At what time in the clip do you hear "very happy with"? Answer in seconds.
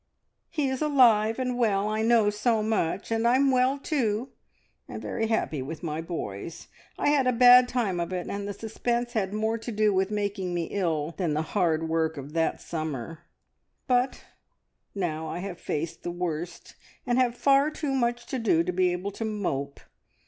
4.99-5.83